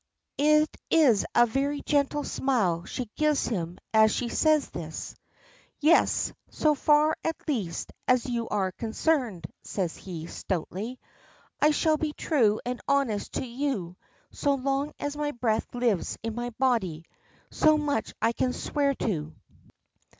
[0.39, 5.13] It is a very gentle smile she gives him as she says this.
[5.79, 10.99] "Yes: so far, at least, as you are concerned," says he, stoutly.
[11.61, 13.95] "I shall be true and honest to you
[14.31, 17.05] so long as my breath lives in my body.
[17.51, 19.35] So much I can swear to."